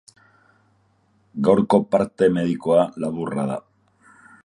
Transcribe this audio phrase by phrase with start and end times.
[1.49, 3.63] Gaurko parte medikoa laburra da.